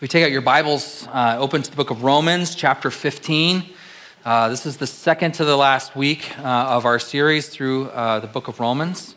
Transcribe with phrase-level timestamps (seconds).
[0.00, 3.64] We take out your Bibles, uh, open to the book of Romans, chapter 15.
[4.24, 8.20] Uh, this is the second to the last week uh, of our series through uh,
[8.20, 9.16] the book of Romans.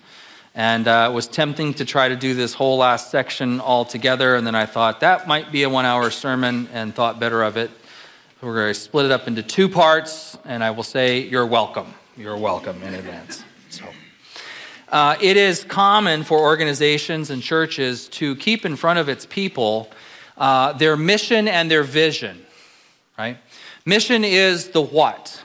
[0.56, 4.36] And uh, it was tempting to try to do this whole last section all together.
[4.36, 7.58] And then I thought that might be a one hour sermon and thought better of
[7.58, 7.70] it.
[8.42, 10.36] We're going to split it up into two parts.
[10.46, 11.94] And I will say, you're welcome.
[12.18, 13.44] You're welcome in advance.
[13.70, 13.86] So.
[14.90, 19.92] Uh, it is common for organizations and churches to keep in front of its people
[20.42, 22.44] uh, their mission and their vision,
[23.16, 23.38] right?
[23.86, 25.44] Mission is the what,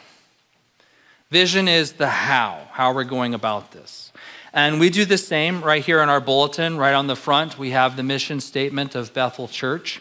[1.31, 4.11] vision is the how, how we're going about this.
[4.55, 7.59] And we do the same right here in our bulletin, right on the front.
[7.59, 10.01] We have the mission statement of Bethel Church,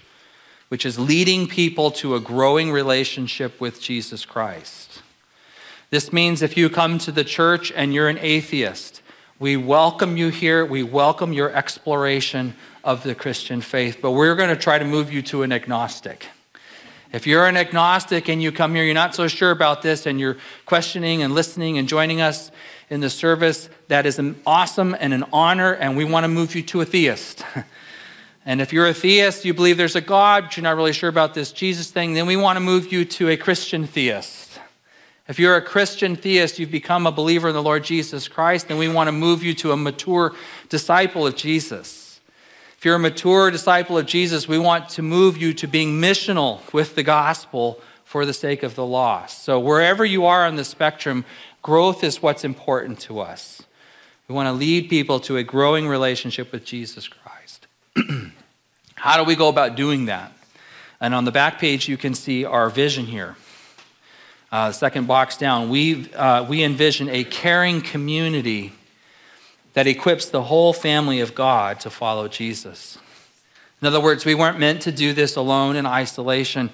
[0.70, 5.02] which is leading people to a growing relationship with Jesus Christ.
[5.90, 9.02] This means if you come to the church and you're an atheist,
[9.40, 10.66] we welcome you here.
[10.66, 15.12] We welcome your exploration of the Christian faith, but we're going to try to move
[15.12, 16.28] you to an agnostic.
[17.12, 20.20] If you're an agnostic and you come here, you're not so sure about this, and
[20.20, 22.52] you're questioning and listening and joining us
[22.90, 26.56] in the service, that is an awesome and an honor, and we want to move
[26.56, 27.44] you to a theist.
[28.46, 31.10] and if you're a theist, you believe there's a God, but you're not really sure
[31.10, 34.60] about this Jesus thing, then we want to move you to a Christian theist.
[35.28, 38.78] If you're a Christian theist, you've become a believer in the Lord Jesus Christ, then
[38.78, 40.36] we want to move you to a mature
[40.70, 42.05] disciple of Jesus.
[42.86, 46.62] If you're a mature disciple of Jesus, we want to move you to being missional
[46.72, 49.44] with the gospel for the sake of the lost.
[49.44, 51.26] So, wherever you are on the spectrum,
[51.64, 53.64] growth is what's important to us.
[54.28, 57.66] We want to lead people to a growing relationship with Jesus Christ.
[58.94, 60.32] How do we go about doing that?
[61.02, 63.36] And on the back page, you can see our vision here.
[64.52, 68.74] Uh, second box down, we, uh, we envision a caring community
[69.76, 72.98] that equips the whole family of God to follow Jesus.
[73.82, 76.72] In other words, we weren't meant to do this alone in isolation.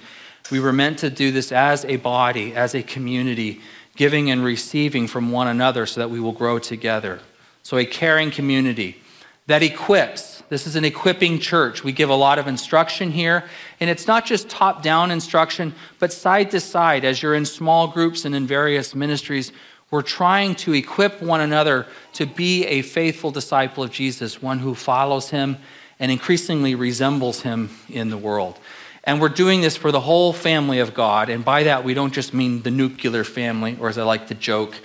[0.51, 3.59] We were meant to do this as a body, as a community,
[3.95, 7.19] giving and receiving from one another so that we will grow together.
[7.63, 9.01] So, a caring community
[9.47, 10.43] that equips.
[10.49, 11.83] This is an equipping church.
[11.83, 13.45] We give a lot of instruction here,
[13.79, 17.03] and it's not just top down instruction, but side to side.
[17.03, 19.51] As you're in small groups and in various ministries,
[19.91, 24.73] we're trying to equip one another to be a faithful disciple of Jesus, one who
[24.73, 25.57] follows him
[25.99, 28.57] and increasingly resembles him in the world.
[29.03, 31.29] And we're doing this for the whole family of God.
[31.29, 34.35] And by that, we don't just mean the nuclear family, or as I like to
[34.35, 34.75] joke,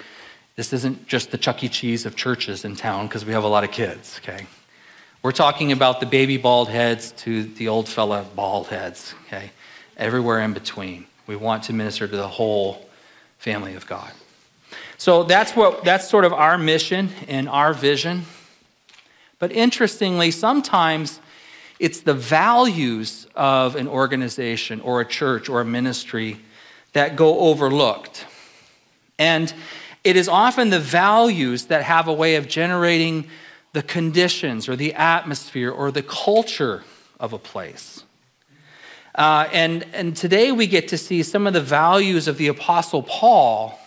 [0.57, 1.69] this isn't just the Chuck E.
[1.69, 4.47] Cheese of churches in town because we have a lot of kids, okay?
[5.23, 9.51] We're talking about the baby bald heads to the old fella bald heads, okay?
[9.97, 11.07] Everywhere in between.
[11.27, 12.89] We want to minister to the whole
[13.39, 14.11] family of God.
[14.99, 18.25] So that's what that's sort of our mission and our vision.
[19.39, 21.21] But interestingly, sometimes
[21.79, 26.39] it's the values of an organization or a church or a ministry
[26.95, 28.25] that go overlooked.
[29.19, 29.53] And
[30.03, 33.29] it is often the values that have a way of generating
[33.75, 36.85] the conditions or the atmosphere or the culture
[37.21, 38.05] of a place.
[39.15, 43.03] Uh, and, and today we get to see some of the values of the Apostle
[43.03, 43.79] Paul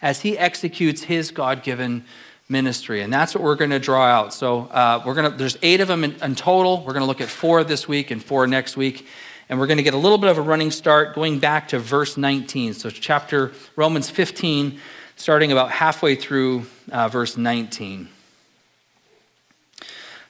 [0.00, 2.04] as he executes his God given
[2.48, 3.02] ministry.
[3.02, 4.32] And that's what we're going to draw out.
[4.32, 6.78] So uh, we're going to, there's eight of them in, in total.
[6.78, 9.06] We're going to look at four this week and four next week.
[9.48, 11.78] And we're going to get a little bit of a running start going back to
[11.78, 12.74] verse 19.
[12.74, 14.78] So chapter Romans 15,
[15.16, 18.08] starting about halfway through uh, verse 19.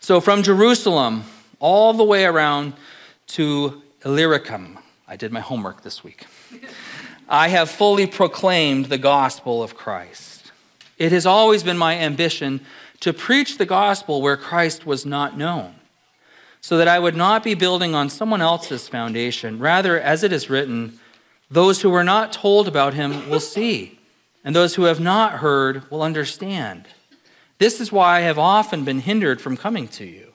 [0.01, 1.25] So from Jerusalem
[1.61, 2.75] all the way around
[3.29, 4.79] to Illyricum.
[5.07, 6.27] I did my homework this week.
[7.29, 10.51] I have fully proclaimed the gospel of Christ.
[10.97, 12.61] It has always been my ambition
[13.01, 15.75] to preach the gospel where Christ was not known,
[16.61, 19.59] so that I would not be building on someone else's foundation.
[19.59, 20.99] Rather, as it is written,
[21.51, 24.01] those who were not told about him will see,
[24.43, 26.87] and those who have not heard will understand.
[27.59, 30.28] This is why I have often been hindered from coming to you.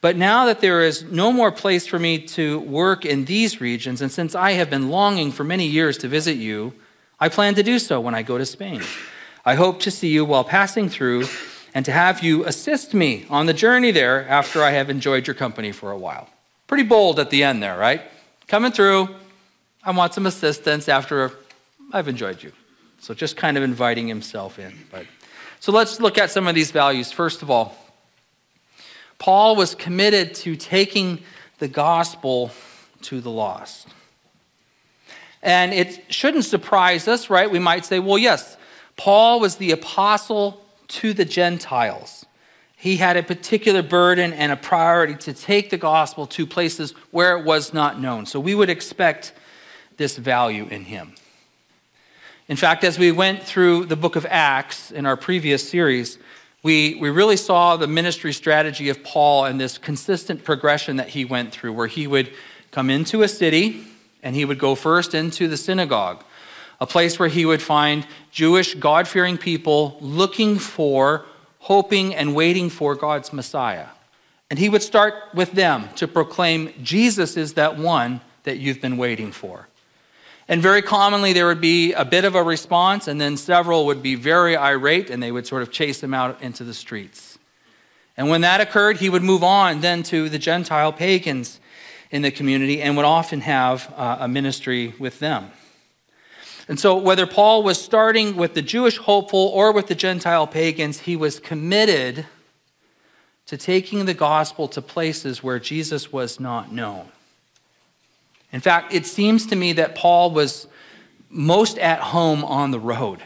[0.00, 4.00] But now that there is no more place for me to work in these regions,
[4.00, 6.72] and since I have been longing for many years to visit you,
[7.18, 8.82] I plan to do so when I go to Spain.
[9.44, 11.26] I hope to see you while passing through
[11.74, 15.34] and to have you assist me on the journey there after I have enjoyed your
[15.34, 16.28] company for a while.
[16.66, 18.02] Pretty bold at the end there, right?
[18.46, 19.08] Coming through,
[19.82, 21.32] I want some assistance after
[21.92, 22.52] I've enjoyed you.
[23.00, 24.74] So just kind of inviting himself in.
[24.90, 25.06] But
[25.60, 27.10] so let's look at some of these values.
[27.10, 27.76] First of all,
[29.18, 31.20] Paul was committed to taking
[31.58, 32.50] the gospel
[33.02, 33.88] to the lost.
[35.42, 37.50] And it shouldn't surprise us, right?
[37.50, 38.56] We might say, well, yes,
[38.96, 42.24] Paul was the apostle to the Gentiles.
[42.80, 47.36] he had a particular burden and a priority to take the gospel to places where
[47.36, 48.24] it was not known.
[48.24, 49.32] So we would expect
[49.96, 51.14] this value in him.
[52.46, 56.18] In fact, as we went through the book of Acts in our previous series,
[56.68, 61.24] we, we really saw the ministry strategy of Paul and this consistent progression that he
[61.24, 62.30] went through, where he would
[62.70, 63.86] come into a city
[64.22, 66.22] and he would go first into the synagogue,
[66.78, 71.24] a place where he would find Jewish, God fearing people looking for,
[71.60, 73.86] hoping, and waiting for God's Messiah.
[74.50, 78.98] And he would start with them to proclaim Jesus is that one that you've been
[78.98, 79.67] waiting for.
[80.48, 84.02] And very commonly, there would be a bit of a response, and then several would
[84.02, 87.38] be very irate, and they would sort of chase him out into the streets.
[88.16, 91.60] And when that occurred, he would move on then to the Gentile pagans
[92.10, 95.50] in the community and would often have uh, a ministry with them.
[96.66, 101.00] And so, whether Paul was starting with the Jewish hopeful or with the Gentile pagans,
[101.00, 102.26] he was committed
[103.46, 107.08] to taking the gospel to places where Jesus was not known.
[108.52, 110.66] In fact, it seems to me that Paul was
[111.28, 113.22] most at home on the road.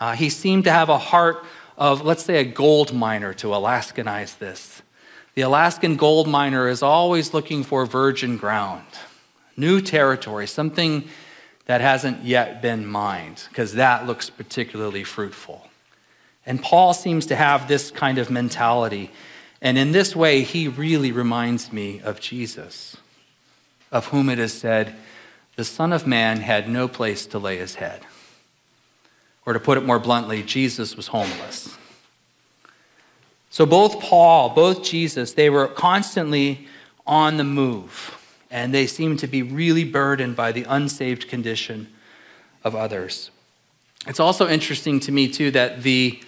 [0.00, 1.44] Uh, he seemed to have a heart
[1.76, 4.82] of, let's say, a gold miner to Alaskanize this.
[5.34, 8.86] The Alaskan gold miner is always looking for virgin ground,
[9.56, 11.08] new territory, something
[11.66, 15.68] that hasn't yet been mined, because that looks particularly fruitful.
[16.46, 19.10] And Paul seems to have this kind of mentality.
[19.60, 22.96] And in this way, he really reminds me of Jesus
[23.90, 24.94] of whom it is said,
[25.56, 28.02] The Son of Man had no place to lay his head.
[29.46, 31.76] Or to put it more bluntly, Jesus was homeless.
[33.50, 36.66] So both Paul, both Jesus, they were constantly
[37.06, 38.18] on the move,
[38.50, 41.88] and they seemed to be really burdened by the unsaved condition
[42.64, 43.30] of others.
[44.06, 46.20] It's also interesting to me, too, that the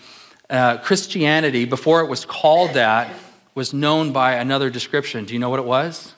[0.48, 3.12] uh, Christianity, before it was called that,
[3.54, 5.24] was known by another description.
[5.24, 6.14] Do you know what it was?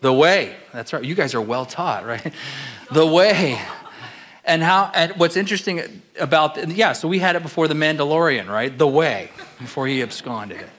[0.00, 0.56] The way.
[0.72, 1.02] That's right.
[1.02, 2.32] You guys are well taught, right?
[2.92, 3.60] The way.
[4.44, 8.76] And how and what's interesting about yeah, so we had it before the Mandalorian, right?
[8.76, 10.70] The way, before he absconded it.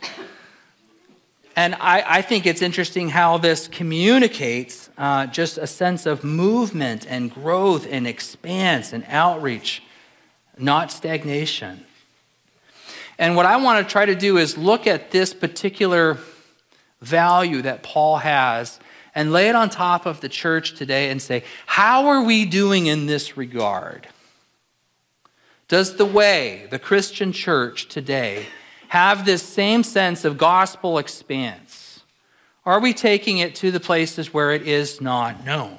[1.56, 7.06] And I, I think it's interesting how this communicates uh, just a sense of movement
[7.08, 9.84] and growth and expanse and outreach,
[10.58, 11.86] not stagnation.
[13.18, 16.18] And what I want to try to do is look at this particular
[17.02, 18.80] value that Paul has
[19.16, 22.88] and lay it on top of the church today and say, How are we doing
[22.88, 24.08] in this regard?
[25.68, 28.48] Does the way, the Christian church today,
[28.90, 32.02] have this same sense of gospel expanse?
[32.66, 35.78] Are we taking it to the places where it is not known?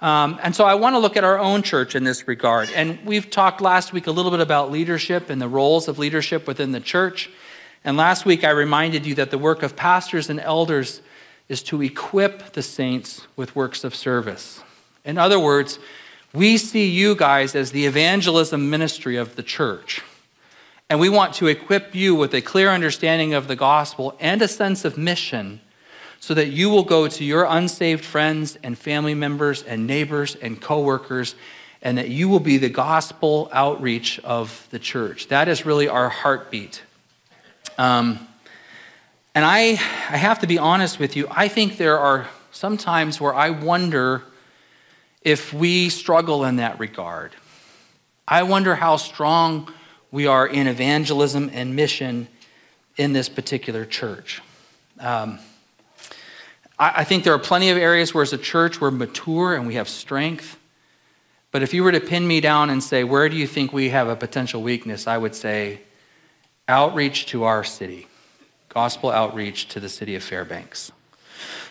[0.00, 2.68] Um, and so I want to look at our own church in this regard.
[2.74, 6.46] And we've talked last week a little bit about leadership and the roles of leadership
[6.46, 7.30] within the church.
[7.84, 11.00] And last week I reminded you that the work of pastors and elders
[11.48, 14.62] is to equip the saints with works of service.
[15.04, 15.78] In other words,
[16.32, 20.02] we see you guys as the evangelism ministry of the church.
[20.90, 24.48] And we want to equip you with a clear understanding of the gospel and a
[24.48, 25.60] sense of mission
[26.20, 30.60] so that you will go to your unsaved friends and family members and neighbors and
[30.60, 31.34] coworkers
[31.82, 35.28] and that you will be the gospel outreach of the church.
[35.28, 36.82] That is really our heartbeat.
[37.76, 38.26] Um,
[39.34, 43.20] and I, I have to be honest with you, I think there are some times
[43.20, 44.22] where I wonder
[45.22, 47.32] if we struggle in that regard.
[48.28, 49.72] I wonder how strong
[50.12, 52.28] we are in evangelism and mission
[52.96, 54.40] in this particular church.
[55.00, 55.40] Um,
[56.78, 59.66] I, I think there are plenty of areas where, as a church, we're mature and
[59.66, 60.56] we have strength.
[61.50, 63.88] But if you were to pin me down and say, Where do you think we
[63.88, 65.08] have a potential weakness?
[65.08, 65.80] I would say,
[66.68, 68.06] Outreach to our city
[68.74, 70.90] gospel outreach to the city of Fairbanks.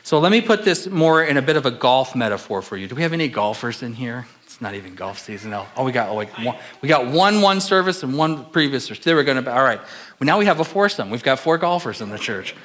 [0.03, 2.87] So let me put this more in a bit of a golf metaphor for you.
[2.87, 4.25] Do we have any golfers in here?
[4.43, 5.53] It's not even golf season.
[5.53, 8.85] Oh, oh we got oh, like one, we got one one service and one previous
[8.85, 9.03] service.
[9.03, 9.79] They were going to all right.
[9.79, 11.09] Well, now we have a foursome.
[11.09, 12.55] We've got four golfers in the church.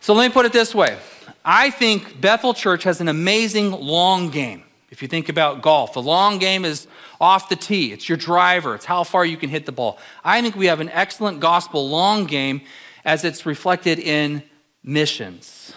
[0.00, 0.98] So let me put it this way.
[1.44, 4.64] I think Bethel Church has an amazing long game.
[4.90, 6.86] If you think about golf, the long game is
[7.20, 7.92] off the tee.
[7.92, 8.74] It's your driver.
[8.74, 9.98] It's how far you can hit the ball.
[10.24, 12.62] I think we have an excellent gospel long game
[13.04, 14.42] as it's reflected in
[14.82, 15.74] missions.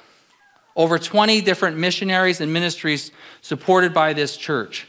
[0.76, 4.88] Over 20 different missionaries and ministries supported by this church.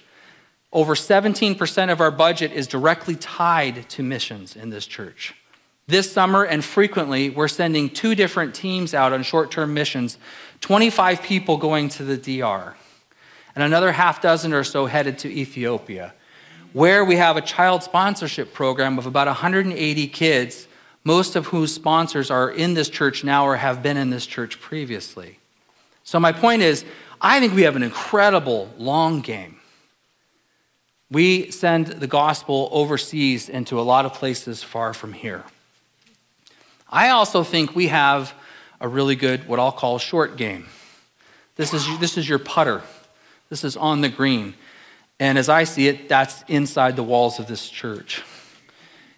[0.72, 5.34] Over 17% of our budget is directly tied to missions in this church.
[5.86, 10.18] This summer and frequently, we're sending two different teams out on short term missions
[10.60, 12.74] 25 people going to the DR,
[13.54, 16.12] and another half dozen or so headed to Ethiopia.
[16.72, 20.68] where we have a child sponsorship program of about 180 kids,
[21.06, 24.60] most of whose sponsors are in this church now or have been in this church
[24.60, 25.38] previously.
[26.02, 26.84] So, my point is,
[27.20, 29.60] I think we have an incredible long game.
[31.08, 35.44] We send the gospel overseas into a lot of places far from here.
[36.90, 38.34] I also think we have
[38.80, 40.66] a really good, what I'll call, short game.
[41.54, 42.82] This is, this is your putter,
[43.48, 44.54] this is on the green.
[45.20, 48.24] And as I see it, that's inside the walls of this church.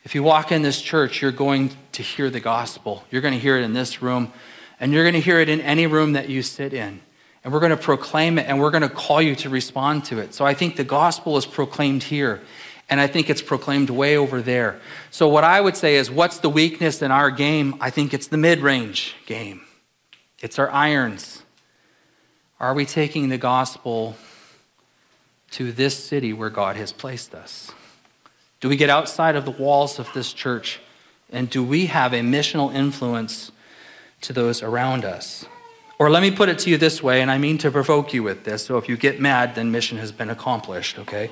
[0.08, 3.04] If you walk in this church, you're going to hear the gospel.
[3.10, 4.32] You're going to hear it in this room,
[4.80, 7.02] and you're going to hear it in any room that you sit in.
[7.44, 10.18] And we're going to proclaim it, and we're going to call you to respond to
[10.18, 10.32] it.
[10.32, 12.40] So I think the gospel is proclaimed here,
[12.88, 14.80] and I think it's proclaimed way over there.
[15.10, 17.74] So, what I would say is, what's the weakness in our game?
[17.78, 19.60] I think it's the mid range game,
[20.40, 21.42] it's our irons.
[22.58, 24.16] Are we taking the gospel
[25.50, 27.72] to this city where God has placed us?
[28.60, 30.80] Do we get outside of the walls of this church?
[31.30, 33.52] And do we have a missional influence
[34.22, 35.44] to those around us?
[35.98, 38.22] Or let me put it to you this way, and I mean to provoke you
[38.22, 38.66] with this.
[38.66, 41.30] So if you get mad, then mission has been accomplished, okay?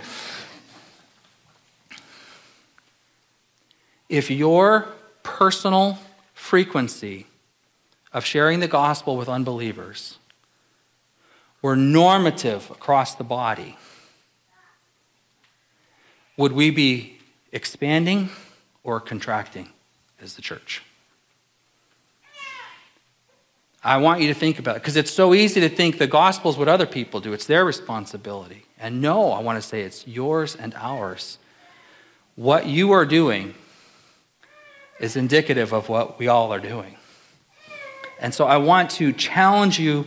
[4.08, 4.88] If your
[5.22, 5.98] personal
[6.34, 7.26] frequency
[8.12, 10.18] of sharing the gospel with unbelievers
[11.62, 13.76] were normative across the body,
[16.36, 17.15] would we be
[17.52, 18.30] expanding
[18.82, 19.68] or contracting
[20.20, 20.82] as the church?
[23.86, 26.50] I want you to think about it because it's so easy to think the gospel
[26.50, 28.64] is what other people do, it's their responsibility.
[28.78, 31.38] And no, I want to say it's yours and ours.
[32.34, 33.54] What you are doing
[34.98, 36.96] is indicative of what we all are doing.
[38.18, 40.06] And so I want to challenge you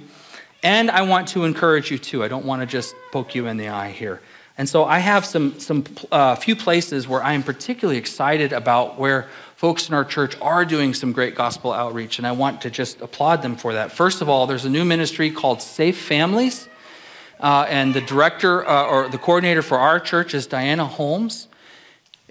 [0.61, 2.23] and I want to encourage you too.
[2.23, 4.21] I don't want to just poke you in the eye here.
[4.59, 8.99] And so I have some some uh, few places where I am particularly excited about
[8.99, 12.69] where folks in our church are doing some great gospel outreach, and I want to
[12.69, 13.93] just applaud them for that.
[13.93, 16.67] First of all, there's a new ministry called Safe Families,
[17.39, 21.47] uh, and the director uh, or the coordinator for our church is Diana Holmes.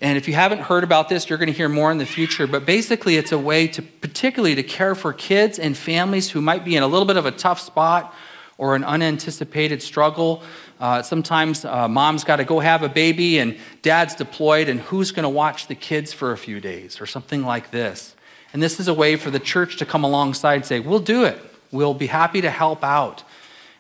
[0.01, 2.47] And if you haven't heard about this, you're going to hear more in the future.
[2.47, 6.63] But basically, it's a way to particularly to care for kids and families who might
[6.63, 8.15] be in a little bit of a tough spot
[8.59, 10.43] or an unanticipated struggle.
[10.81, 15.13] Uh, sometimes uh, mom's got to go have a baby and dad's deployed, and who's
[15.13, 18.15] going to watch the kids for a few days or something like this?
[18.53, 21.25] And this is a way for the church to come alongside and say, We'll do
[21.25, 21.39] it.
[21.71, 23.23] We'll be happy to help out.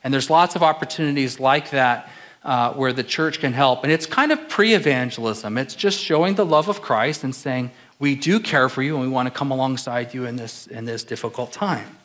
[0.04, 2.10] And there's lots of opportunities like that
[2.44, 3.82] uh, where the church can help.
[3.82, 7.70] And it's kind of pre evangelism, it's just showing the love of Christ and saying,
[7.98, 10.84] We do care for you and we want to come alongside you in this, in
[10.84, 11.96] this difficult time.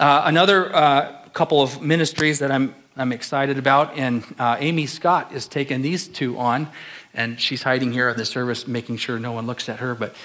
[0.00, 3.96] Uh, another uh, couple of ministries that I'm I'm excited about.
[3.96, 6.68] And uh, Amy Scott is taking these two on,
[7.14, 9.94] and she's hiding here in the service, making sure no one looks at her.
[9.94, 10.16] But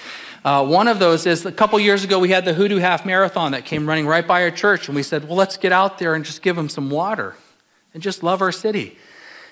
[0.44, 3.52] uh, one of those is a couple years ago, we had the Hoodoo Half Marathon
[3.52, 6.14] that came running right by our church, and we said, well, let's get out there
[6.14, 7.36] and just give them some water
[7.94, 8.98] and just love our city.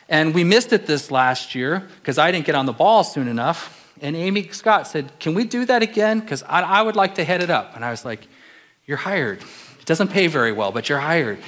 [0.09, 3.29] And we missed it this last year because I didn't get on the ball soon
[3.29, 3.95] enough.
[4.03, 6.19] And Amy Scott said, Can we do that again?
[6.19, 7.77] Because I, I would like to head it up.
[7.77, 8.27] And I was like,
[8.85, 9.43] You're hired.
[9.83, 11.39] It doesn't pay very well, but you're hired.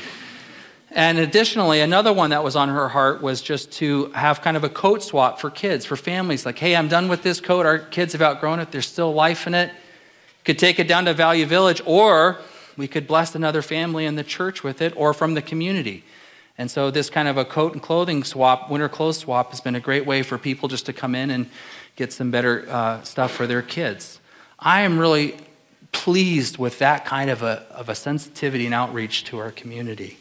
[0.91, 4.65] And additionally, another one that was on her heart was just to have kind of
[4.65, 6.45] a coat swap for kids, for families.
[6.45, 7.65] Like, hey, I'm done with this coat.
[7.65, 8.73] Our kids have outgrown it.
[8.73, 9.71] There's still life in it.
[10.45, 12.39] Could take it down to Value Village, or
[12.77, 16.03] we could bless another family in the church with it, or from the community.
[16.59, 19.77] And so, this kind of a coat and clothing swap, winter clothes swap, has been
[19.77, 21.49] a great way for people just to come in and
[21.95, 24.19] get some better uh, stuff for their kids.
[24.59, 25.37] I am really
[25.95, 30.19] pleased with that kind of a, of a sensitivity and outreach to our community.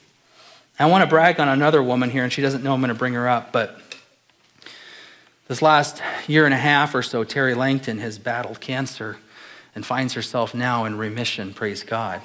[0.79, 2.95] I want to brag on another woman here, and she doesn't know I'm going to
[2.95, 3.79] bring her up, but
[5.47, 9.17] this last year and a half or so, Terry Langton has battled cancer
[9.75, 12.21] and finds herself now in remission, praise God.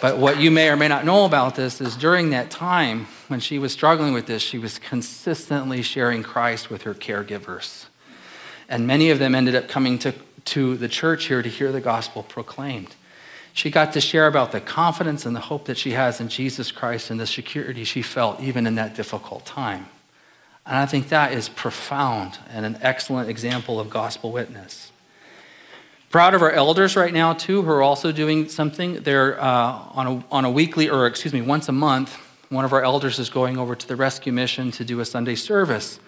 [0.00, 3.40] But what you may or may not know about this is during that time when
[3.40, 7.86] she was struggling with this, she was consistently sharing Christ with her caregivers.
[8.68, 10.14] And many of them ended up coming to,
[10.46, 12.94] to the church here to hear the gospel proclaimed.
[13.52, 16.70] She got to share about the confidence and the hope that she has in Jesus
[16.70, 19.86] Christ and the security she felt even in that difficult time.
[20.66, 24.92] And I think that is profound and an excellent example of gospel witness.
[26.10, 28.94] Proud of our elders right now, too, who are also doing something.
[29.02, 29.46] They're uh,
[29.92, 32.16] on, a, on a weekly, or excuse me, once a month,
[32.48, 35.34] one of our elders is going over to the rescue mission to do a Sunday
[35.34, 35.98] service,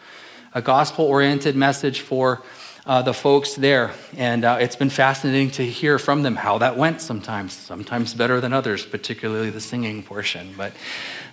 [0.55, 2.43] a gospel oriented message for
[2.89, 3.93] uh, the folks there.
[4.17, 8.41] And uh, it's been fascinating to hear from them how that went sometimes, sometimes better
[8.41, 10.55] than others, particularly the singing portion.
[10.57, 10.73] But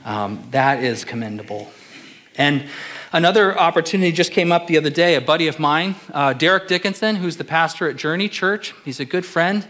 [0.04, 1.72] um, that is commendable.
[2.38, 2.66] And
[3.14, 5.16] another opportunity just came up the other day.
[5.16, 9.06] A buddy of mine, uh, Derek Dickinson, who's the pastor at Journey Church, he's a
[9.06, 9.66] good friend.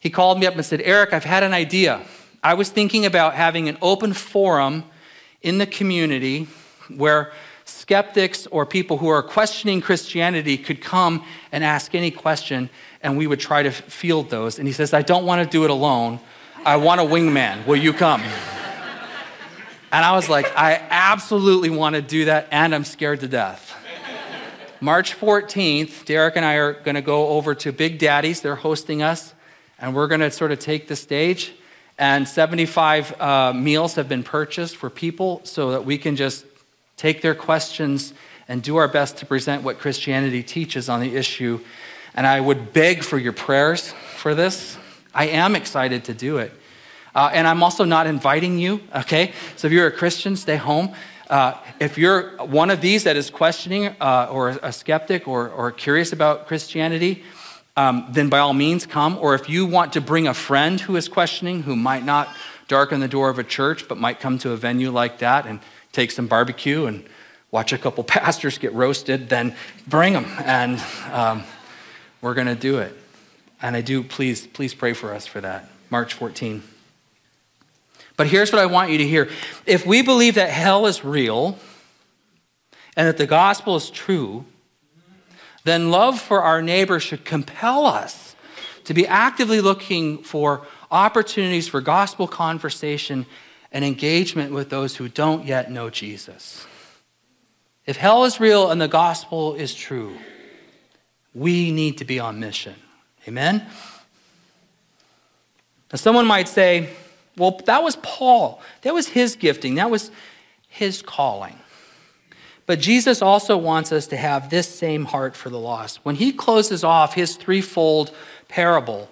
[0.00, 2.00] He called me up and said, Eric, I've had an idea.
[2.42, 4.84] I was thinking about having an open forum
[5.42, 6.48] in the community
[6.88, 7.32] where
[7.72, 12.70] skeptics or people who are questioning Christianity could come and ask any question,
[13.02, 14.58] and we would try to field those.
[14.58, 16.20] And he says, I don't want to do it alone.
[16.64, 17.66] I want a wingman.
[17.66, 18.22] Will you come?
[19.94, 23.76] And I was like, I absolutely want to do that, and I'm scared to death.
[24.80, 28.40] March 14th, Derek and I are going to go over to Big Daddy's.
[28.40, 29.34] They're hosting us,
[29.78, 31.52] and we're going to sort of take the stage.
[31.98, 36.46] And 75 uh, meals have been purchased for people so that we can just
[37.02, 38.14] take their questions
[38.46, 41.58] and do our best to present what Christianity teaches on the issue.
[42.14, 44.78] And I would beg for your prayers for this.
[45.12, 46.52] I am excited to do it.
[47.12, 49.32] Uh, and I'm also not inviting you, okay?
[49.56, 50.94] So if you're a Christian, stay home.
[51.28, 55.72] Uh, if you're one of these that is questioning uh, or a skeptic or, or
[55.72, 57.24] curious about Christianity,
[57.76, 59.18] um, then by all means come.
[59.18, 62.28] Or if you want to bring a friend who is questioning, who might not
[62.68, 65.58] darken the door of a church, but might come to a venue like that and
[65.92, 67.04] take some barbecue and
[67.50, 69.54] watch a couple pastors get roasted, then
[69.86, 70.26] bring them.
[70.44, 70.82] And
[71.12, 71.44] um,
[72.20, 72.96] we're going to do it.
[73.60, 75.68] And I do, please, please pray for us for that.
[75.90, 76.62] March 14.
[78.16, 79.30] But here's what I want you to hear.
[79.66, 81.58] If we believe that hell is real
[82.96, 84.44] and that the gospel is true,
[85.64, 88.34] then love for our neighbor should compel us
[88.84, 93.26] to be actively looking for opportunities for gospel conversation
[93.72, 96.66] and engagement with those who don't yet know Jesus.
[97.86, 100.16] If hell is real and the gospel is true,
[101.34, 102.74] we need to be on mission.
[103.26, 103.66] Amen?
[105.90, 106.90] Now, someone might say,
[107.36, 108.60] well, that was Paul.
[108.82, 109.76] That was his gifting.
[109.76, 110.10] That was
[110.68, 111.58] his calling.
[112.66, 116.00] But Jesus also wants us to have this same heart for the lost.
[116.04, 118.14] When he closes off his threefold
[118.48, 119.10] parable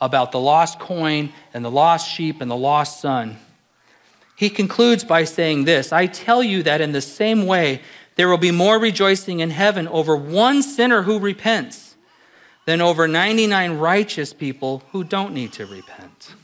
[0.00, 3.38] about the lost coin and the lost sheep and the lost son,
[4.36, 7.80] he concludes by saying this I tell you that in the same way,
[8.16, 11.96] there will be more rejoicing in heaven over one sinner who repents
[12.66, 16.34] than over 99 righteous people who don't need to repent.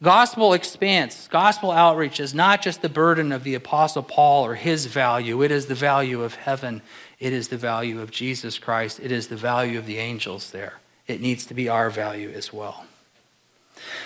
[0.00, 4.86] Gospel expanse, gospel outreach is not just the burden of the Apostle Paul or his
[4.86, 6.82] value, it is the value of heaven.
[7.18, 9.00] It is the value of Jesus Christ.
[9.00, 10.74] It is the value of the angels there.
[11.08, 12.86] It needs to be our value as well.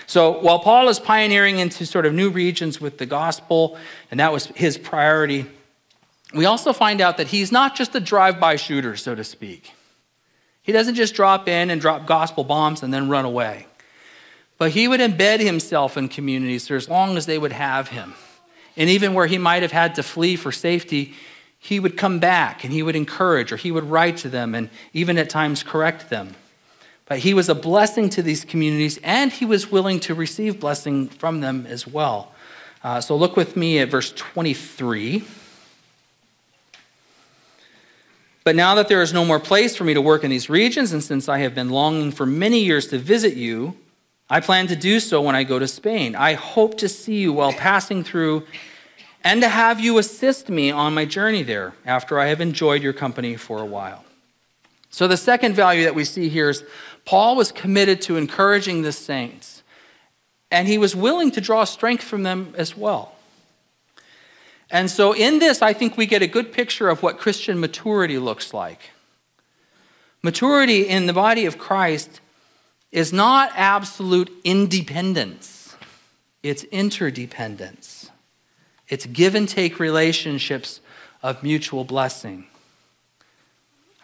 [0.06, 3.78] So while Paul is pioneering into sort of new regions with the gospel,
[4.10, 5.46] and that was his priority,
[6.34, 9.72] we also find out that he's not just a drive by shooter, so to speak.
[10.62, 13.66] He doesn't just drop in and drop gospel bombs and then run away.
[14.58, 18.14] But he would embed himself in communities for as long as they would have him.
[18.76, 21.14] And even where he might have had to flee for safety,
[21.58, 24.70] he would come back and he would encourage or he would write to them and
[24.92, 26.34] even at times correct them.
[27.16, 31.40] He was a blessing to these communities and he was willing to receive blessing from
[31.40, 32.32] them as well.
[32.84, 35.24] Uh, so look with me at verse 23.
[38.44, 40.92] But now that there is no more place for me to work in these regions,
[40.92, 43.76] and since I have been longing for many years to visit you,
[44.28, 46.16] I plan to do so when I go to Spain.
[46.16, 48.46] I hope to see you while passing through
[49.22, 52.92] and to have you assist me on my journey there after I have enjoyed your
[52.92, 54.04] company for a while.
[54.90, 56.64] So, the second value that we see here is
[57.04, 59.62] Paul was committed to encouraging the saints,
[60.50, 63.16] and he was willing to draw strength from them as well.
[64.70, 68.18] And so, in this, I think we get a good picture of what Christian maturity
[68.18, 68.90] looks like.
[70.22, 72.20] Maturity in the body of Christ
[72.90, 75.76] is not absolute independence,
[76.42, 78.10] it's interdependence.
[78.88, 80.80] It's give and take relationships
[81.22, 82.46] of mutual blessing.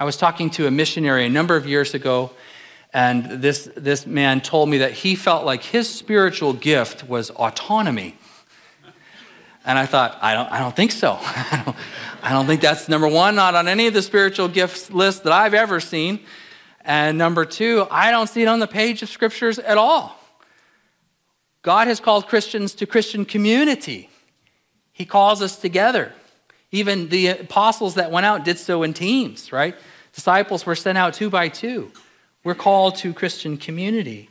[0.01, 2.31] I was talking to a missionary a number of years ago,
[2.93, 8.17] and this, this man told me that he felt like his spiritual gift was autonomy.
[9.65, 11.19] And I thought, I don't, I don't think so.
[11.21, 11.77] I don't,
[12.23, 15.33] I don't think that's number one, not on any of the spiritual gifts lists that
[15.33, 16.21] I've ever seen.
[16.81, 20.19] And number two, I don't see it on the page of scriptures at all.
[21.61, 24.09] God has called Christians to Christian community,
[24.93, 26.15] He calls us together.
[26.71, 29.75] Even the apostles that went out did so in teams, right?
[30.13, 31.91] Disciples were sent out two by two.
[32.49, 34.31] We're called to Christian community.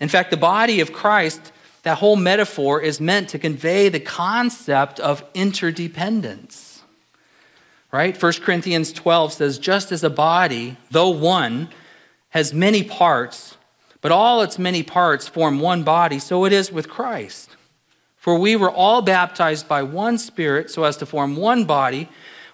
[0.00, 1.52] In fact, the body of Christ,
[1.82, 6.74] that whole metaphor is meant to convey the concept of interdependence
[7.92, 8.20] right?
[8.20, 11.68] 1 Corinthians 12 says, just as a body, though one,
[12.30, 13.56] has many parts,
[14.00, 17.50] but all its many parts form one body, so it is with Christ.
[18.16, 22.08] For we were all baptized by one Spirit so as to form one body,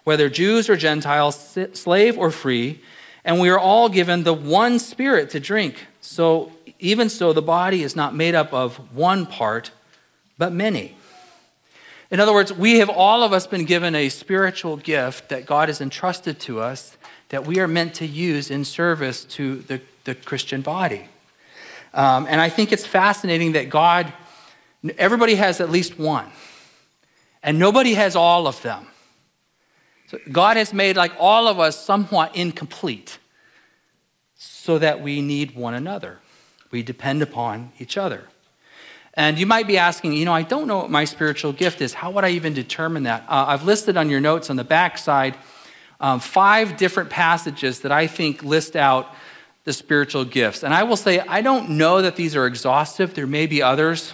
[0.05, 2.83] whether Jews or Gentiles, slave or free,
[3.25, 5.87] and we are all given the one Spirit to drink.
[6.01, 9.71] So even so, the body is not made up of one part,
[10.39, 10.97] but many.
[12.11, 15.69] In other words, we have all of us been given a spiritual gift that God
[15.69, 16.97] has entrusted to us
[17.29, 21.07] that we are meant to use in service to the, the Christian body.
[21.95, 24.13] Um, and I think it's fascinating that God
[24.97, 26.27] Everybody has at least one,
[27.43, 28.87] and nobody has all of them.
[30.11, 33.19] So God has made like all of us somewhat incomplete
[34.35, 36.19] so that we need one another.
[36.73, 38.25] We depend upon each other.
[39.15, 41.95] And you might be asking, you know, I don't know what my spiritual gift is.
[41.95, 43.23] How would I even determine that?
[43.29, 45.37] Uh, I've listed on your notes on the back side
[46.01, 49.15] um, five different passages that I think list out
[49.63, 50.65] the spiritual gifts.
[50.65, 53.15] And I will say, I don't know that these are exhaustive.
[53.15, 54.13] There may be others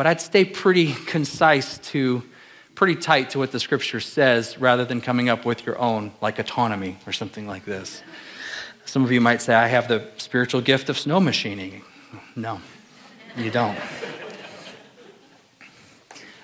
[0.00, 2.22] but I'd stay pretty concise to,
[2.80, 6.38] pretty tight to what the scripture says rather than coming up with your own, like
[6.38, 8.02] autonomy or something like this.
[8.86, 11.82] Some of you might say, I have the spiritual gift of snow machining.
[12.34, 12.58] No,
[13.36, 13.76] you don't.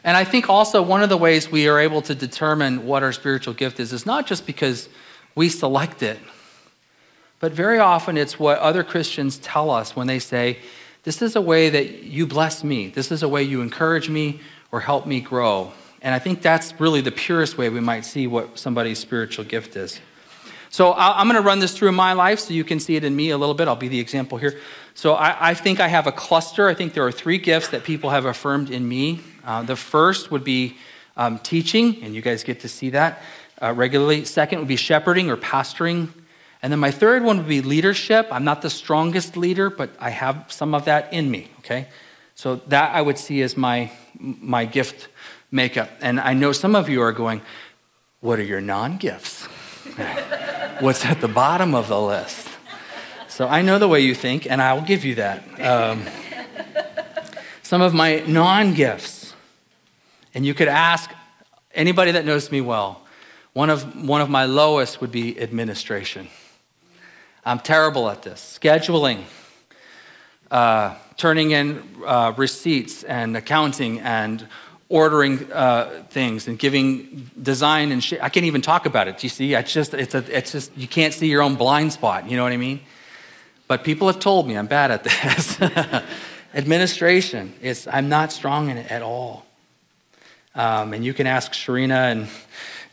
[0.05, 3.15] And I think also one of the ways we are able to determine what our
[3.15, 4.91] spiritual gift is is not just because
[5.35, 6.19] we select it,
[7.41, 10.59] but very often it's what other Christians tell us when they say,
[11.05, 12.89] this is a way that you bless me.
[12.89, 15.73] This is a way you encourage me or help me grow.
[16.07, 19.75] And I think that's really the purest way we might see what somebody's spiritual gift
[19.75, 19.99] is.
[20.71, 23.17] So I'm going to run this through my life so you can see it in
[23.17, 23.67] me a little bit.
[23.67, 24.57] I'll be the example here.
[24.95, 26.69] So I, I think I have a cluster.
[26.69, 29.19] I think there are three gifts that people have affirmed in me.
[29.45, 30.77] Uh, the first would be
[31.17, 33.21] um, teaching, and you guys get to see that
[33.61, 34.25] uh, regularly.
[34.25, 36.11] Second would be shepherding or pastoring.
[36.63, 38.29] And then my third one would be leadership.
[38.31, 41.89] I'm not the strongest leader, but I have some of that in me, okay?
[42.37, 43.91] So that I would see as my,
[44.21, 45.09] my gift
[45.51, 45.91] makeup.
[46.01, 47.43] And I know some of you are going,
[48.21, 49.45] what are your non gifts?
[50.81, 52.49] What's at the bottom of the list?
[53.29, 55.43] So I know the way you think, and I will give you that.
[55.61, 56.05] Um,
[57.63, 59.35] some of my non gifts,
[60.35, 61.11] and you could ask
[61.75, 63.03] anybody that knows me well,
[63.53, 66.29] one of, one of my lowest would be administration.
[67.45, 68.59] I'm terrible at this.
[68.61, 69.23] Scheduling,
[70.51, 74.49] uh, turning in uh, receipts and accounting and
[74.89, 79.19] ordering uh, things and giving design and I can't even talk about it.
[79.19, 79.55] Do you see?
[79.55, 82.31] It's just, it's, a, it's just, you can't see your own blind spot.
[82.31, 82.81] You know what I mean?
[83.69, 85.61] But people have told me I'm bad at this.
[86.55, 89.45] Administration, is, I'm not strong in it at all.
[90.55, 92.29] Um, and you can ask Sharina and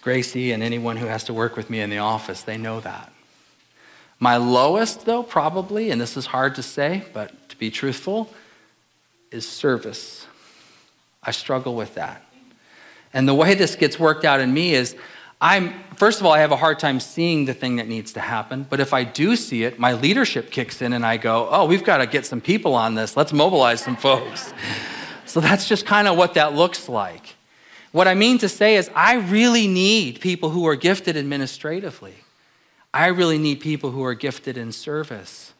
[0.01, 3.13] Gracie and anyone who has to work with me in the office, they know that.
[4.19, 8.29] My lowest, though, probably, and this is hard to say, but to be truthful,
[9.31, 10.27] is service.
[11.23, 12.23] I struggle with that.
[13.13, 14.95] And the way this gets worked out in me is
[15.39, 18.19] I'm, first of all, I have a hard time seeing the thing that needs to
[18.21, 18.65] happen.
[18.69, 21.83] But if I do see it, my leadership kicks in and I go, oh, we've
[21.83, 23.17] got to get some people on this.
[23.17, 24.53] Let's mobilize some folks.
[25.25, 27.35] so that's just kind of what that looks like.
[27.91, 32.15] What I mean to say is, I really need people who are gifted administratively.
[32.93, 35.52] I really need people who are gifted in service.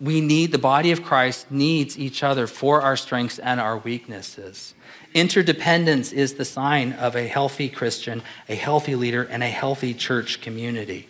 [0.00, 4.74] We need, the body of Christ needs each other for our strengths and our weaknesses.
[5.14, 10.40] Interdependence is the sign of a healthy Christian, a healthy leader, and a healthy church
[10.40, 11.08] community.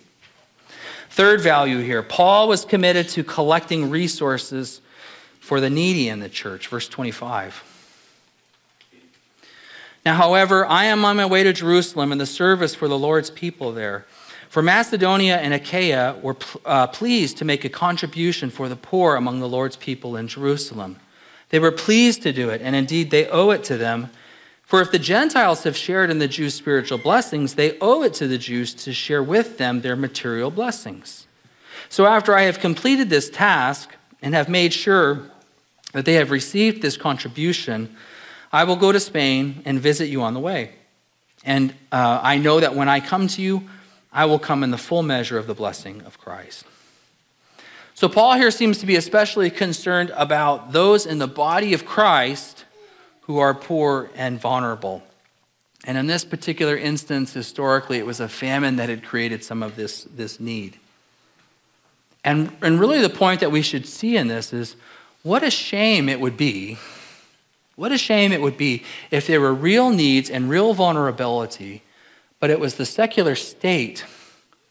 [1.09, 4.81] Third value here Paul was committed to collecting resources
[5.41, 6.69] for the needy in the church.
[6.69, 7.65] Verse 25.
[10.05, 13.31] Now, however, I am on my way to Jerusalem in the service for the Lord's
[13.31, 14.05] people there.
[14.53, 16.37] For Macedonia and Achaia were
[16.67, 20.99] uh, pleased to make a contribution for the poor among the Lord's people in Jerusalem.
[21.49, 24.11] They were pleased to do it, and indeed they owe it to them.
[24.63, 28.29] For if the Gentiles have shared in the Jews' spiritual blessings, they owe it to
[28.29, 31.27] the Jews to share with them their material blessings.
[31.89, 35.31] So after I have completed this task and have made sure
[35.95, 37.97] that they have received this contribution,
[38.53, 40.73] I will go to Spain and visit you on the way.
[41.43, 43.67] And uh, I know that when I come to you,
[44.13, 46.65] I will come in the full measure of the blessing of Christ.
[47.95, 52.65] So, Paul here seems to be especially concerned about those in the body of Christ
[53.23, 55.03] who are poor and vulnerable.
[55.85, 59.77] And in this particular instance, historically, it was a famine that had created some of
[59.77, 60.79] this, this need.
[62.25, 64.77] And, and really, the point that we should see in this is
[65.23, 66.79] what a shame it would be.
[67.77, 71.83] What a shame it would be if there were real needs and real vulnerability
[72.43, 74.05] but it was the secular state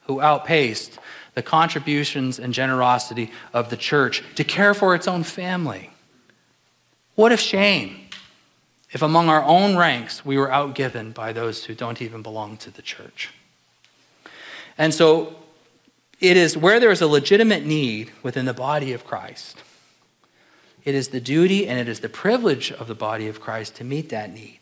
[0.02, 1.00] who outpaced
[1.36, 5.90] the contributions and generosity of the church to care for its own family.
[7.16, 8.10] What a shame.
[8.92, 12.70] if among our own ranks we were outgiven by those who don't even belong to
[12.70, 13.30] the church.
[14.78, 15.38] And so
[16.20, 19.64] it is where there is a legitimate need within the body of Christ.
[20.84, 23.86] It is the duty and it is the privilege of the body of Christ to
[23.86, 24.61] meet that need.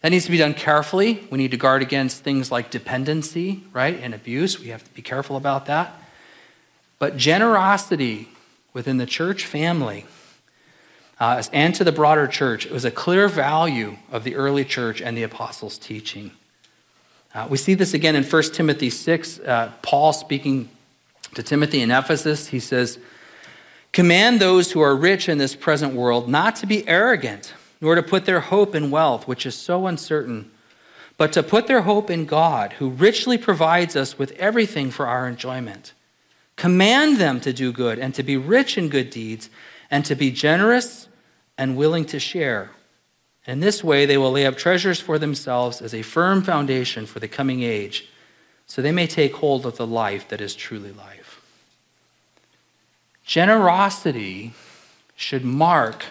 [0.00, 1.26] That needs to be done carefully.
[1.30, 4.58] We need to guard against things like dependency, right, and abuse.
[4.58, 5.92] We have to be careful about that.
[6.98, 8.28] But generosity
[8.72, 10.06] within the church family
[11.18, 15.02] uh, and to the broader church it was a clear value of the early church
[15.02, 16.30] and the apostles' teaching.
[17.34, 19.38] Uh, we see this again in 1 Timothy 6.
[19.40, 20.68] Uh, Paul speaking
[21.34, 22.98] to Timothy in Ephesus, he says,
[23.92, 28.02] Command those who are rich in this present world not to be arrogant nor to
[28.02, 30.50] put their hope in wealth, which is so uncertain,
[31.16, 35.26] but to put their hope in God, who richly provides us with everything for our
[35.26, 35.92] enjoyment.
[36.56, 39.48] Command them to do good and to be rich in good deeds
[39.90, 41.08] and to be generous
[41.56, 42.70] and willing to share.
[43.46, 47.18] In this way, they will lay up treasures for themselves as a firm foundation for
[47.18, 48.08] the coming age,
[48.66, 51.42] so they may take hold of the life that is truly life.
[53.24, 54.52] Generosity
[55.16, 56.04] should mark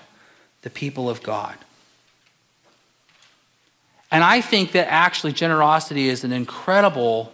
[0.61, 1.55] the people of God.
[4.11, 7.31] And I think that actually generosity is an incredible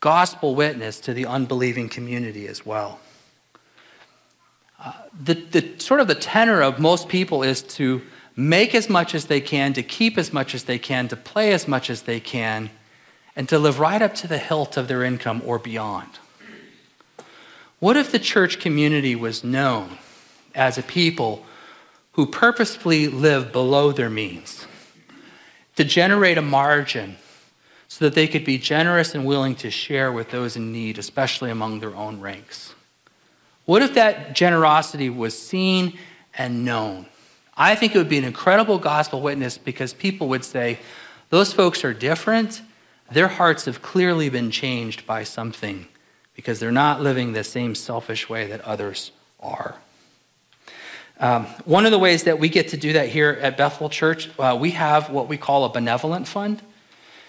[0.00, 3.00] gospel witness to the unbelieving community as well.
[4.78, 8.02] Uh, the, the sort of the tenor of most people is to
[8.34, 11.52] make as much as they can, to keep as much as they can, to play
[11.52, 12.70] as much as they can,
[13.36, 16.08] and to live right up to the hilt of their income or beyond.
[17.78, 19.98] What if the church community was known
[20.54, 21.44] as a people
[22.12, 24.66] who purposefully live below their means
[25.76, 27.16] to generate a margin
[27.88, 31.50] so that they could be generous and willing to share with those in need, especially
[31.50, 32.74] among their own ranks.
[33.64, 35.98] What if that generosity was seen
[36.36, 37.06] and known?
[37.56, 40.78] I think it would be an incredible gospel witness because people would say,
[41.28, 42.62] those folks are different.
[43.10, 45.86] Their hearts have clearly been changed by something
[46.34, 49.76] because they're not living the same selfish way that others are.
[51.22, 54.28] Um, one of the ways that we get to do that here at Bethel Church,
[54.40, 56.60] uh, we have what we call a benevolent fund.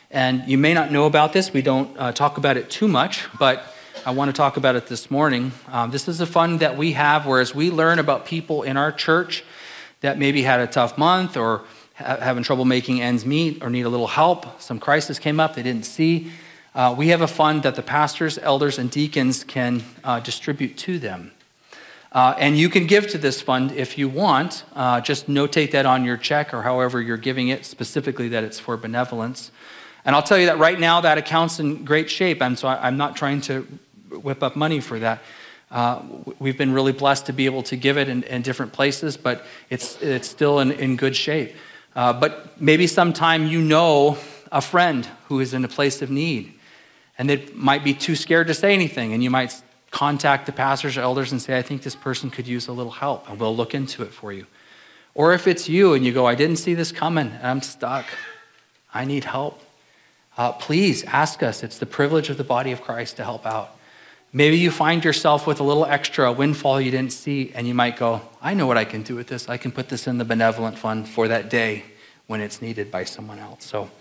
[0.10, 1.54] And you may not know about this.
[1.54, 3.64] We don't uh, talk about it too much, but
[4.04, 5.52] I want to talk about it this morning.
[5.68, 8.92] Um, this is a fund that we have, whereas we learn about people in our
[8.92, 9.44] church
[10.02, 11.62] that maybe had a tough month or
[11.94, 14.60] ha- having trouble making ends meet or need a little help.
[14.60, 16.32] Some crisis came up they didn't see.
[16.74, 20.98] Uh, we have a fund that the pastors, elders, and deacons can uh, distribute to
[20.98, 21.32] them.
[22.14, 24.64] Uh, and you can give to this fund if you want.
[24.76, 28.60] Uh, just notate that on your check or however you're giving it, specifically that it's
[28.60, 29.52] for benevolence.
[30.06, 32.88] And I'll tell you that right now that account's in great shape, and so I,
[32.88, 33.62] am not trying to
[34.10, 35.24] whip up money for that.
[35.72, 36.04] Uh,
[36.38, 39.44] we've been really blessed to be able to give it in, in different places, but
[39.72, 41.56] it's, it's still in, in good shape.
[41.96, 44.18] Uh, but maybe sometime you know
[44.52, 46.54] a friend who is in a place of need,
[47.18, 49.60] and they might be too scared to say anything, and you might
[49.94, 52.92] contact the pastors or elders and say, I think this person could use a little
[52.92, 54.48] help, and we'll look into it for you.
[55.14, 58.06] Or if it's you and you go, I didn't see this coming, and I'm stuck,
[58.92, 59.62] I need help,
[60.36, 61.62] uh, please ask us.
[61.62, 63.78] It's the privilege of the body of Christ to help out.
[64.34, 67.96] Maybe you find yourself with a little extra windfall you didn't see, and you might
[67.96, 69.48] go, I know what I can do with this.
[69.48, 71.84] I can put this in the benevolent fund for that day
[72.26, 73.64] when it's needed by someone else.
[73.66, 73.92] So,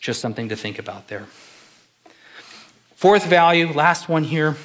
[0.00, 1.26] just something to think about there.
[2.96, 4.56] Fourth value, last one here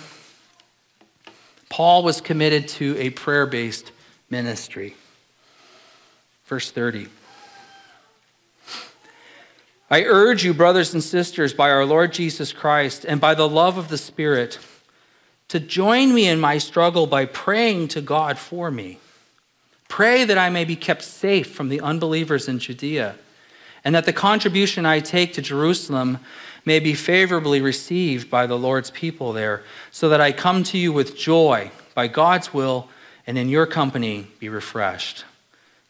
[1.69, 3.91] Paul was committed to a prayer based
[4.29, 4.95] ministry.
[6.45, 7.07] Verse 30.
[9.89, 13.77] I urge you, brothers and sisters, by our Lord Jesus Christ and by the love
[13.77, 14.57] of the Spirit,
[15.49, 18.97] to join me in my struggle by praying to God for me.
[19.87, 23.15] Pray that I may be kept safe from the unbelievers in Judea,
[23.83, 26.17] and that the contribution I take to Jerusalem
[26.65, 30.93] may be favorably received by the Lord's people there, so that I come to you
[30.93, 32.89] with joy by God's will
[33.27, 35.25] and in your company be refreshed.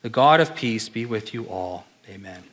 [0.02, 1.86] The God of peace be with you all.
[2.10, 2.44] Amen.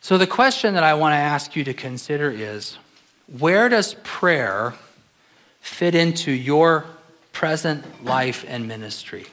[0.00, 2.76] So, the question that I want to ask you to consider is
[3.38, 4.74] where does prayer
[5.60, 6.84] fit into your
[7.32, 9.26] present life and ministry?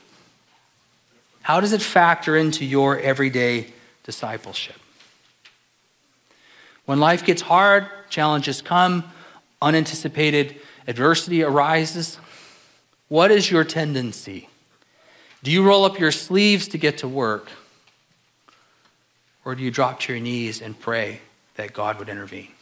[1.41, 3.67] How does it factor into your everyday
[4.03, 4.75] discipleship?
[6.89, 9.03] When life gets hard, challenges come,
[9.61, 12.17] unanticipated adversity arises,
[13.09, 14.49] what is your tendency?
[15.43, 17.51] Do you roll up your sleeves to get to work?
[19.45, 21.21] Or do you drop to your knees and pray
[21.57, 22.53] that God would intervene?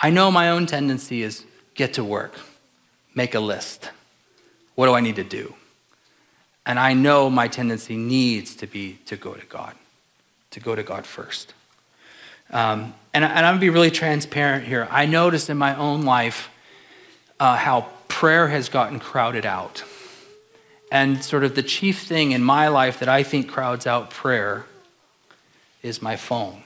[0.00, 1.44] I know my own tendency is
[1.76, 2.34] get to work,
[3.14, 3.92] make a list.
[4.74, 5.54] What do I need to do?
[6.66, 9.76] And I know my tendency needs to be to go to God,
[10.50, 11.54] to go to God first.
[12.50, 14.88] Um, and, and, I'm going to be really transparent here.
[14.90, 16.48] I noticed in my own life
[17.38, 19.84] uh, how prayer has gotten crowded out.
[20.90, 24.64] And sort of the chief thing in my life that I think crowds out prayer
[25.82, 26.62] is my phone.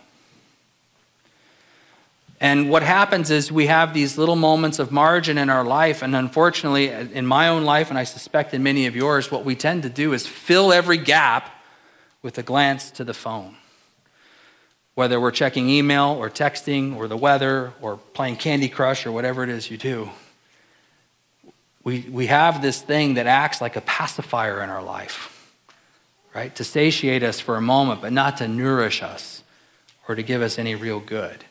[2.40, 6.02] And what happens is we have these little moments of margin in our life.
[6.02, 9.54] And unfortunately, in my own life, and I suspect in many of yours, what we
[9.54, 11.50] tend to do is fill every gap
[12.20, 13.56] with a glance to the phone.
[14.94, 19.42] Whether we're checking email or texting or the weather or playing Candy Crush or whatever
[19.42, 20.10] it is you do,
[21.84, 25.50] we, we have this thing that acts like a pacifier in our life,
[26.34, 26.54] right?
[26.56, 29.42] To satiate us for a moment, but not to nourish us
[30.08, 31.44] or to give us any real good.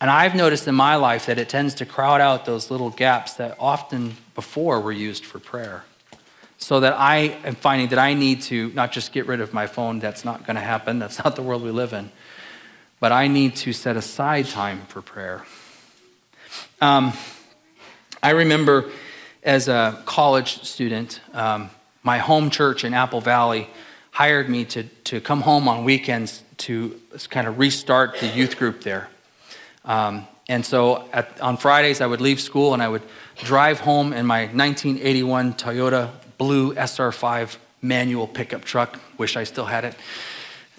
[0.00, 3.34] And I've noticed in my life that it tends to crowd out those little gaps
[3.34, 5.84] that often before were used for prayer.
[6.58, 9.66] So that I am finding that I need to not just get rid of my
[9.66, 12.10] phone, that's not going to happen, that's not the world we live in,
[13.02, 15.44] but I need to set aside time for prayer.
[16.80, 17.12] Um,
[18.22, 18.92] I remember
[19.42, 21.70] as a college student, um,
[22.04, 23.68] my home church in Apple Valley
[24.12, 26.96] hired me to, to come home on weekends to
[27.28, 29.08] kind of restart the youth group there.
[29.84, 33.02] Um, and so at, on Fridays, I would leave school and I would
[33.38, 39.00] drive home in my 1981 Toyota blue SR5 manual pickup truck.
[39.18, 39.96] Wish I still had it.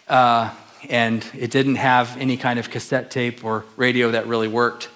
[0.08, 0.52] Uh,
[0.90, 4.90] and it didn't have any kind of cassette tape or radio that really worked.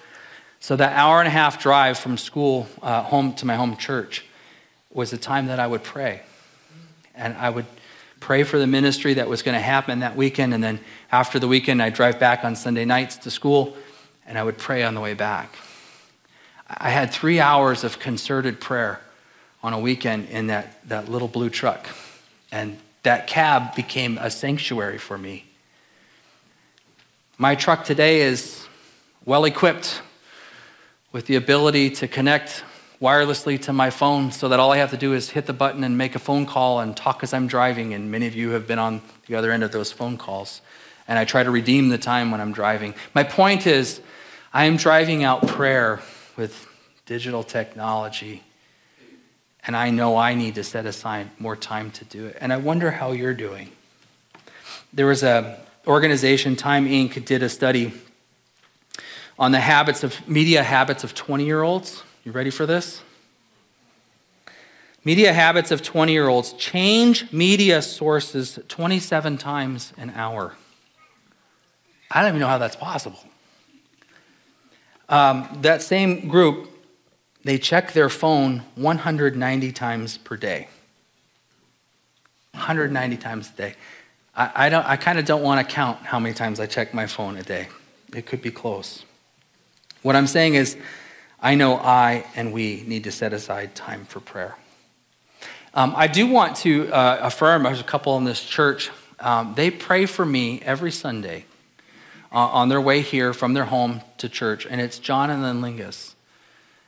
[0.60, 4.24] So that hour and a half drive from school uh, home to my home church
[4.90, 6.22] was the time that I would pray.
[7.14, 7.66] And I would
[8.20, 10.54] pray for the ministry that was going to happen that weekend.
[10.54, 10.80] And then
[11.12, 13.76] after the weekend, I'd drive back on Sunday nights to school
[14.26, 15.56] and I would pray on the way back.
[16.68, 19.00] I had three hours of concerted prayer
[19.62, 21.88] on a weekend in that, that little blue truck.
[22.52, 25.47] And that cab became a sanctuary for me.
[27.40, 28.66] My truck today is
[29.24, 30.02] well equipped
[31.12, 32.64] with the ability to connect
[33.00, 35.84] wirelessly to my phone so that all I have to do is hit the button
[35.84, 37.94] and make a phone call and talk as I'm driving.
[37.94, 40.62] And many of you have been on the other end of those phone calls.
[41.06, 42.92] And I try to redeem the time when I'm driving.
[43.14, 44.00] My point is,
[44.52, 46.00] I am driving out prayer
[46.36, 46.66] with
[47.06, 48.42] digital technology,
[49.64, 52.36] and I know I need to set aside more time to do it.
[52.40, 53.70] And I wonder how you're doing.
[54.92, 57.92] There was a organization, Time Inc., did a study
[59.38, 62.02] on the habits of media habits of 20 year olds.
[62.24, 63.02] You ready for this?
[65.04, 70.54] Media habits of 20 year olds change media sources 27 times an hour.
[72.10, 73.20] I don't even know how that's possible.
[75.08, 76.70] Um, that same group,
[77.44, 80.68] they check their phone 190 times per day.
[82.52, 83.74] 190 times a day.
[84.38, 86.94] I, I, don't, I kind of don't want to count how many times I check
[86.94, 87.68] my phone a day.
[88.14, 89.04] It could be close.
[90.02, 90.76] What I'm saying is,
[91.40, 94.56] I know I and we need to set aside time for prayer.
[95.74, 99.70] Um, I do want to uh, affirm, there's a couple in this church, um, they
[99.70, 101.44] pray for me every Sunday
[102.32, 105.60] uh, on their way here from their home to church, and it's John and then
[105.60, 106.14] Lingus.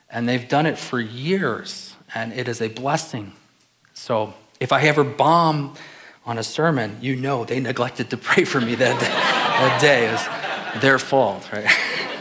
[0.08, 3.32] And they've done it for years, and it is a blessing.
[3.92, 5.74] So if I ever bomb
[6.30, 9.08] on a sermon, you know they neglected to pray for me that day.
[9.08, 11.66] that day is their fault, right?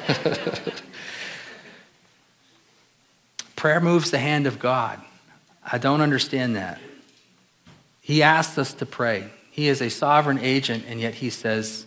[3.55, 4.99] Prayer moves the hand of God.
[5.63, 6.81] I don't understand that.
[8.01, 9.29] He asks us to pray.
[9.51, 11.85] He is a sovereign agent, and yet he says,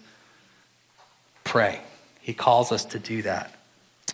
[1.43, 1.81] pray.
[2.21, 3.53] He calls us to do that.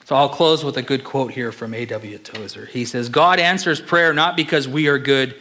[0.07, 2.17] So I'll close with a good quote here from A.W.
[2.17, 2.65] Tozer.
[2.65, 5.35] He says, God answers prayer not because we are good,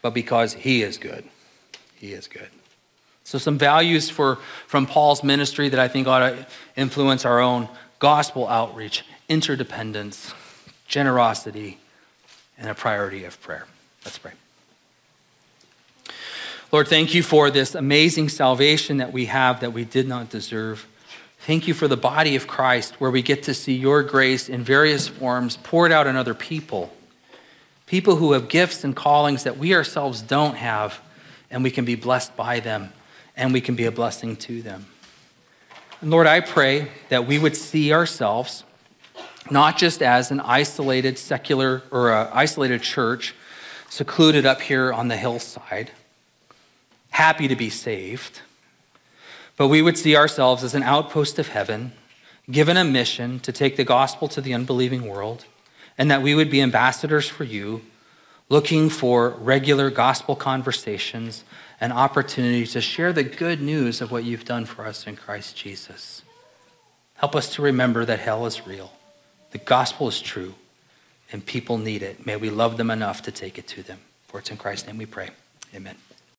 [0.00, 1.28] but because He is good.
[1.98, 2.48] He is good.
[3.24, 7.68] So, some values for, from Paul's ministry that I think ought to influence our own
[7.98, 10.32] gospel outreach, interdependence,
[10.86, 11.78] generosity,
[12.56, 13.66] and a priority of prayer.
[14.04, 14.32] Let's pray.
[16.70, 20.86] Lord, thank you for this amazing salvation that we have that we did not deserve.
[21.40, 24.62] Thank you for the body of Christ, where we get to see your grace in
[24.64, 26.92] various forms poured out on other people.
[27.86, 31.00] People who have gifts and callings that we ourselves don't have,
[31.50, 32.92] and we can be blessed by them,
[33.36, 34.86] and we can be a blessing to them.
[36.00, 38.64] And Lord, I pray that we would see ourselves
[39.50, 43.34] not just as an isolated secular or an isolated church
[43.88, 45.90] secluded up here on the hillside,
[47.10, 48.42] happy to be saved
[49.58, 51.92] but we would see ourselves as an outpost of heaven,
[52.48, 55.44] given a mission to take the gospel to the unbelieving world,
[55.98, 57.82] and that we would be ambassadors for you,
[58.48, 61.44] looking for regular gospel conversations
[61.80, 65.56] and opportunity to share the good news of what you've done for us in Christ
[65.56, 66.22] Jesus.
[67.16, 68.92] Help us to remember that hell is real,
[69.50, 70.54] the gospel is true,
[71.30, 72.24] and people need it.
[72.24, 73.98] May we love them enough to take it to them.
[74.28, 75.30] For it's in Christ's name we pray.
[75.74, 75.96] Amen.